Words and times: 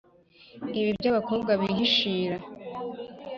ibi 0.79 0.91
by’abakobwa 0.97 1.51
bihishira 1.61 2.37